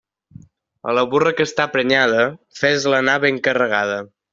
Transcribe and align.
A 0.93 0.95
la 0.99 1.03
burra 1.11 1.35
que 1.41 1.47
està 1.49 1.69
prenyada, 1.77 2.27
fes-la 2.65 3.07
anar 3.07 3.23
ben 3.29 3.43
carregada. 3.51 4.07